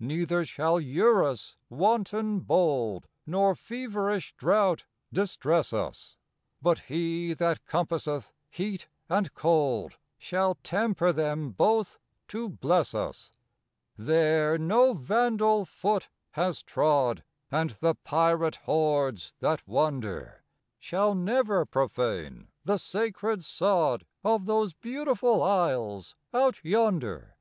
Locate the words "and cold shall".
9.08-10.56